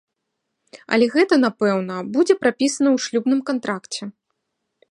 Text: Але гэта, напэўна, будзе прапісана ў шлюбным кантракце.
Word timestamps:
Але 0.95 1.05
гэта, 1.15 1.33
напэўна, 1.45 1.95
будзе 2.15 2.33
прапісана 2.41 2.89
ў 2.95 3.05
шлюбным 3.05 3.39
кантракце. 3.51 4.03